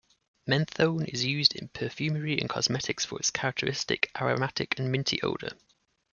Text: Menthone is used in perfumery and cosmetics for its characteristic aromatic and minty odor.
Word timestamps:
Menthone 0.47 1.05
is 1.07 1.23
used 1.25 1.55
in 1.55 1.67
perfumery 1.67 2.39
and 2.39 2.49
cosmetics 2.49 3.05
for 3.05 3.19
its 3.19 3.29
characteristic 3.29 4.09
aromatic 4.19 4.79
and 4.79 4.91
minty 4.91 5.21
odor. 5.21 5.51